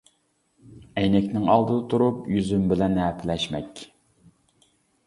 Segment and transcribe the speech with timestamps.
[1.01, 3.87] ئەينەكنىڭ ئالدىدا تۇرۇپ يۈزۈم بىلەن ھەپىلەشمەك.